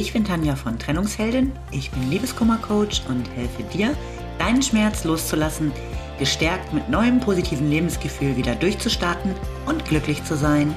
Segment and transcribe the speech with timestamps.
[0.00, 1.52] Ich bin Tanja von Trennungsheldin.
[1.72, 3.94] Ich bin Liebeskummer-Coach und helfe dir,
[4.38, 5.72] deinen Schmerz loszulassen,
[6.18, 9.34] gestärkt mit neuem positiven Lebensgefühl wieder durchzustarten
[9.66, 10.74] und glücklich zu sein.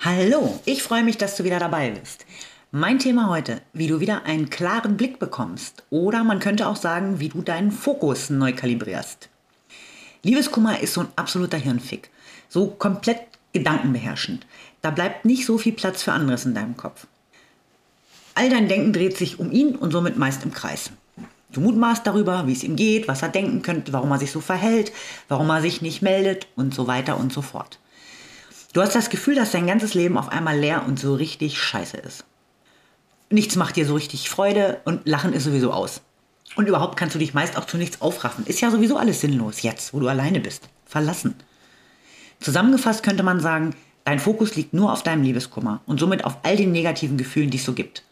[0.00, 2.26] Hallo, ich freue mich, dass du wieder dabei bist.
[2.74, 7.20] Mein Thema heute, wie du wieder einen klaren Blick bekommst oder man könnte auch sagen,
[7.20, 9.28] wie du deinen Fokus neu kalibrierst.
[10.22, 12.08] Liebeskummer ist so ein absoluter Hirnfick,
[12.48, 13.20] so komplett
[13.52, 14.46] gedankenbeherrschend.
[14.80, 17.06] Da bleibt nicht so viel Platz für anderes in deinem Kopf.
[18.34, 20.92] All dein Denken dreht sich um ihn und somit meist im Kreis.
[21.50, 24.40] Du mutmaßt darüber, wie es ihm geht, was er denken könnte, warum er sich so
[24.40, 24.92] verhält,
[25.28, 27.78] warum er sich nicht meldet und so weiter und so fort.
[28.72, 31.98] Du hast das Gefühl, dass dein ganzes Leben auf einmal leer und so richtig scheiße
[31.98, 32.24] ist
[33.32, 36.02] nichts macht dir so richtig Freude und Lachen ist sowieso aus.
[36.56, 38.46] Und überhaupt kannst du dich meist auch zu nichts aufraffen.
[38.46, 40.68] Ist ja sowieso alles sinnlos jetzt, wo du alleine bist.
[40.84, 41.34] Verlassen.
[42.40, 46.56] Zusammengefasst könnte man sagen, dein Fokus liegt nur auf deinem Liebeskummer und somit auf all
[46.56, 48.02] den negativen Gefühlen, die es so gibt.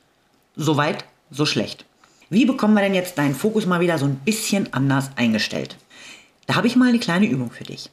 [0.57, 1.85] So weit, so schlecht.
[2.31, 5.77] Wie bekommen wir denn jetzt deinen Fokus mal wieder so ein bisschen anders eingestellt?
[6.47, 7.91] Da habe ich mal eine kleine Übung für dich.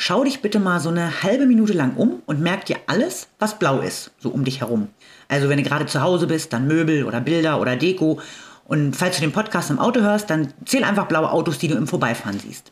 [0.00, 3.58] Schau dich bitte mal so eine halbe Minute lang um und merk dir alles, was
[3.58, 4.90] blau ist, so um dich herum.
[5.26, 8.20] Also wenn du gerade zu Hause bist, dann Möbel oder Bilder oder Deko.
[8.64, 11.74] Und falls du den Podcast im Auto hörst, dann zähl einfach blaue Autos, die du
[11.74, 12.70] im Vorbeifahren siehst.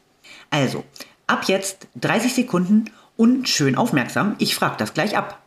[0.51, 0.85] Also,
[1.27, 2.85] ab jetzt 30 Sekunden
[3.17, 5.43] und schön aufmerksam, ich frage das gleich ab.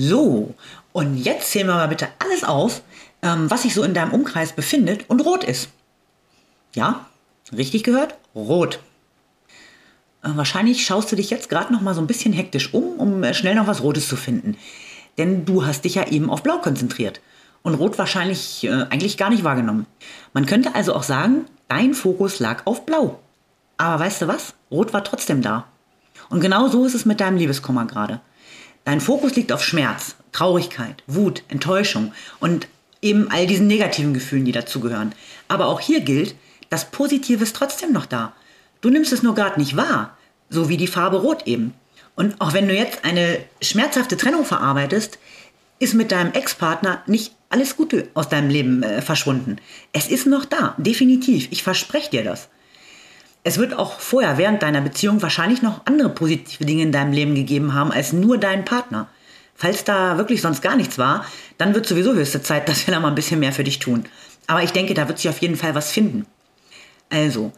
[0.00, 0.54] So,
[0.92, 2.82] und jetzt zählen wir mal bitte alles auf,
[3.20, 5.70] ähm, was sich so in deinem Umkreis befindet und rot ist.
[6.72, 7.06] Ja,
[7.52, 8.14] richtig gehört?
[8.32, 8.78] Rot.
[10.22, 13.24] Äh, wahrscheinlich schaust du dich jetzt gerade noch mal so ein bisschen hektisch um, um
[13.24, 14.56] äh, schnell noch was Rotes zu finden.
[15.18, 17.20] Denn du hast dich ja eben auf Blau konzentriert
[17.62, 19.86] und Rot wahrscheinlich äh, eigentlich gar nicht wahrgenommen.
[20.32, 23.18] Man könnte also auch sagen, dein Fokus lag auf Blau.
[23.78, 24.54] Aber weißt du was?
[24.70, 25.66] Rot war trotzdem da.
[26.28, 28.20] Und genau so ist es mit deinem Liebeskummer gerade.
[28.88, 32.68] Dein Fokus liegt auf Schmerz, Traurigkeit, Wut, Enttäuschung und
[33.02, 35.12] eben all diesen negativen Gefühlen, die dazugehören.
[35.46, 36.34] Aber auch hier gilt,
[36.70, 38.32] das Positive ist trotzdem noch da.
[38.80, 40.16] Du nimmst es nur gerade nicht wahr,
[40.48, 41.74] so wie die Farbe Rot eben.
[42.16, 45.18] Und auch wenn du jetzt eine schmerzhafte Trennung verarbeitest,
[45.80, 49.58] ist mit deinem Ex-Partner nicht alles Gute aus deinem Leben äh, verschwunden.
[49.92, 51.48] Es ist noch da, definitiv.
[51.50, 52.48] Ich verspreche dir das.
[53.48, 57.34] Es wird auch vorher, während deiner Beziehung, wahrscheinlich noch andere positive Dinge in deinem Leben
[57.34, 59.08] gegeben haben als nur deinen Partner.
[59.54, 61.24] Falls da wirklich sonst gar nichts war,
[61.56, 64.04] dann wird sowieso höchste Zeit, dass wir da mal ein bisschen mehr für dich tun.
[64.48, 66.26] Aber ich denke, da wird sich auf jeden Fall was finden.
[67.08, 67.52] Also,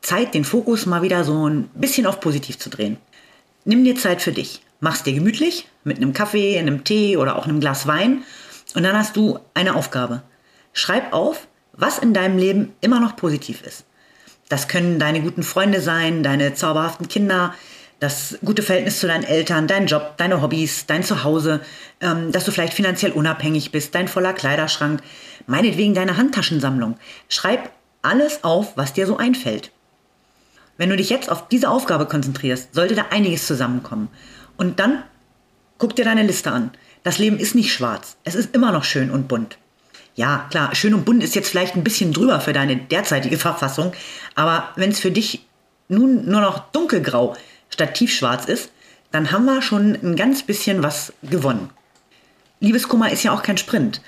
[0.00, 2.96] Zeit, den Fokus mal wieder so ein bisschen auf positiv zu drehen.
[3.66, 4.62] Nimm dir Zeit für dich.
[4.80, 8.22] Mach's dir gemütlich mit einem Kaffee, einem Tee oder auch einem Glas Wein.
[8.74, 10.22] Und dann hast du eine Aufgabe.
[10.72, 13.84] Schreib auf, was in deinem Leben immer noch positiv ist.
[14.48, 17.54] Das können deine guten Freunde sein, deine zauberhaften Kinder,
[18.00, 21.60] das gute Verhältnis zu deinen Eltern, dein Job, deine Hobbys, dein Zuhause,
[22.00, 25.02] ähm, dass du vielleicht finanziell unabhängig bist, dein voller Kleiderschrank,
[25.46, 26.96] meinetwegen deine Handtaschensammlung.
[27.28, 27.70] Schreib
[28.02, 29.70] alles auf, was dir so einfällt.
[30.76, 34.08] Wenn du dich jetzt auf diese Aufgabe konzentrierst, sollte da einiges zusammenkommen.
[34.56, 35.04] Und dann
[35.78, 36.72] guck dir deine Liste an.
[37.04, 38.16] Das Leben ist nicht schwarz.
[38.24, 39.58] Es ist immer noch schön und bunt.
[40.16, 43.92] Ja, klar, schön und bunt ist jetzt vielleicht ein bisschen drüber für deine derzeitige Verfassung,
[44.34, 45.44] aber wenn es für dich
[45.88, 47.36] nun nur noch dunkelgrau
[47.68, 48.70] statt tiefschwarz ist,
[49.10, 51.70] dann haben wir schon ein ganz bisschen was gewonnen.
[52.60, 54.00] Liebeskummer ist ja auch kein Sprint,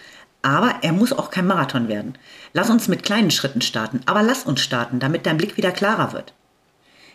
[0.42, 2.16] aber er muss auch kein Marathon werden.
[2.52, 6.12] Lass uns mit kleinen Schritten starten, aber lass uns starten, damit dein Blick wieder klarer
[6.12, 6.32] wird.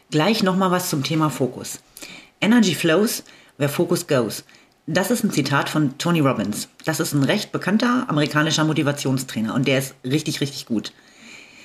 [0.10, 1.80] Gleich nochmal was zum Thema Fokus.
[2.42, 3.24] Energy flows
[3.58, 4.44] where focus goes.
[4.94, 6.68] Das ist ein Zitat von Tony Robbins.
[6.84, 10.92] Das ist ein recht bekannter amerikanischer Motivationstrainer und der ist richtig, richtig gut.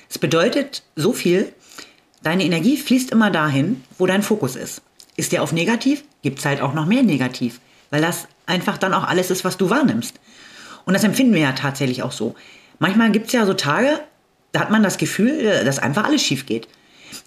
[0.09, 1.51] Es bedeutet so viel,
[2.23, 4.81] deine Energie fließt immer dahin, wo dein Fokus ist.
[5.17, 7.59] Ist der auf negativ, gibt es halt auch noch mehr negativ,
[7.89, 10.21] weil das einfach dann auch alles ist, was du wahrnimmst.
[10.85, 12.33] Und das empfinden wir ja tatsächlich auch so.
[12.79, 13.99] Manchmal gibt es ja so Tage,
[14.53, 16.69] da hat man das Gefühl, dass einfach alles schief geht.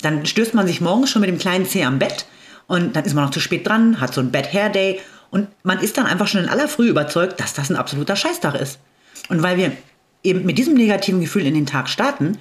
[0.00, 2.24] Dann stößt man sich morgens schon mit dem kleinen Zeh am Bett
[2.68, 5.00] und dann ist man noch zu spät dran, hat so ein Bad Hair Day
[5.30, 8.54] und man ist dann einfach schon in aller Früh überzeugt, dass das ein absoluter Scheißtag
[8.56, 8.78] ist.
[9.28, 9.72] Und weil wir
[10.22, 12.38] eben mit diesem negativen Gefühl in den Tag starten,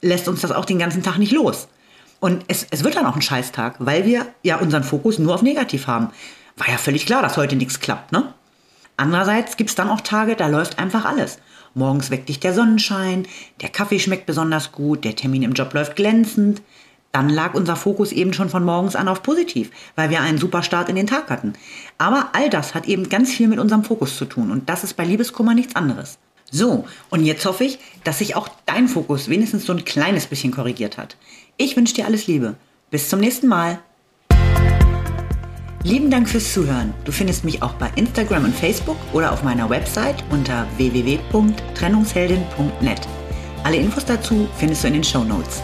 [0.00, 1.68] lässt uns das auch den ganzen Tag nicht los.
[2.20, 5.42] Und es, es wird dann auch ein Scheißtag, weil wir ja unseren Fokus nur auf
[5.42, 6.10] negativ haben.
[6.56, 8.32] War ja völlig klar, dass heute nichts klappt, ne?
[8.96, 11.38] Andererseits gibt es dann auch Tage, da läuft einfach alles.
[11.72, 13.26] Morgens weckt dich der Sonnenschein,
[13.62, 16.60] der Kaffee schmeckt besonders gut, der Termin im Job läuft glänzend,
[17.12, 20.62] dann lag unser Fokus eben schon von morgens an auf positiv, weil wir einen super
[20.62, 21.54] Start in den Tag hatten.
[21.98, 24.94] Aber all das hat eben ganz viel mit unserem Fokus zu tun und das ist
[24.94, 26.18] bei Liebeskummer nichts anderes.
[26.50, 30.52] So, und jetzt hoffe ich, dass sich auch dein Fokus wenigstens so ein kleines bisschen
[30.52, 31.16] korrigiert hat.
[31.56, 32.56] Ich wünsche dir alles Liebe.
[32.90, 33.78] Bis zum nächsten Mal.
[35.84, 36.92] Lieben Dank fürs Zuhören.
[37.04, 43.00] Du findest mich auch bei Instagram und Facebook oder auf meiner Website unter www.trennungsheldin.net.
[43.64, 45.62] Alle Infos dazu findest du in den Show Notes.